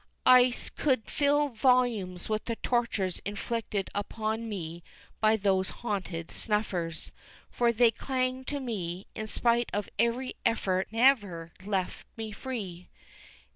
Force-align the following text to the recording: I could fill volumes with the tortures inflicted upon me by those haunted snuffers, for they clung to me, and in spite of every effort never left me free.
I 0.25 0.51
could 0.77 1.11
fill 1.11 1.49
volumes 1.49 2.27
with 2.27 2.45
the 2.45 2.55
tortures 2.55 3.21
inflicted 3.23 3.91
upon 3.93 4.49
me 4.49 4.81
by 5.19 5.37
those 5.37 5.69
haunted 5.85 6.31
snuffers, 6.31 7.11
for 7.51 7.71
they 7.71 7.91
clung 7.91 8.43
to 8.45 8.59
me, 8.59 9.05
and 9.15 9.21
in 9.21 9.27
spite 9.27 9.69
of 9.73 9.89
every 9.99 10.33
effort 10.43 10.87
never 10.91 11.51
left 11.63 12.07
me 12.17 12.31
free. 12.31 12.89